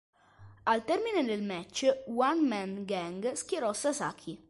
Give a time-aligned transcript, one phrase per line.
[0.63, 4.35] Al termine del match, One Man Gang schienò Sasaki.